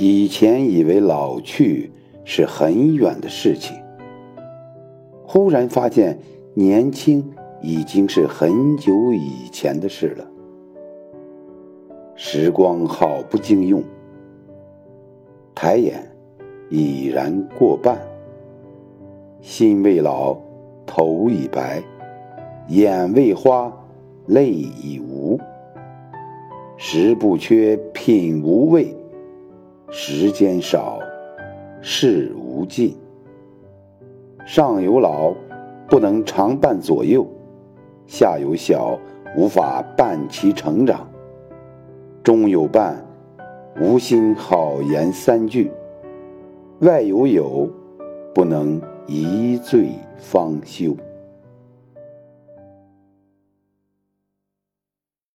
[0.00, 1.90] 以前以为老去
[2.24, 3.76] 是很远的事情，
[5.26, 6.16] 忽然发现
[6.54, 10.24] 年轻已经是很久以前的事了。
[12.14, 13.82] 时光好不经用，
[15.52, 16.08] 抬眼
[16.70, 17.98] 已然过半。
[19.40, 20.36] 心未老，
[20.86, 21.82] 头已白，
[22.68, 23.72] 眼未花，
[24.26, 25.40] 泪已无。
[26.76, 28.94] 食不缺，品无味。
[29.90, 30.98] 时间少，
[31.80, 32.94] 事无尽。
[34.44, 35.32] 上有老，
[35.88, 37.22] 不能常伴左右；
[38.06, 38.98] 下有小，
[39.34, 40.98] 无法伴其成长；
[42.22, 43.02] 中有伴，
[43.80, 45.70] 无心好言三句；
[46.80, 47.66] 外有友，
[48.34, 50.94] 不能一醉方休。